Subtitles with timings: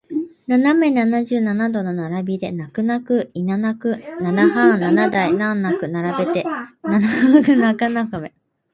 [0.47, 6.43] 斜め七十七度の並びで泣く泣くいななくナナハン七台難なく並べて
[7.53, 8.33] 長眺め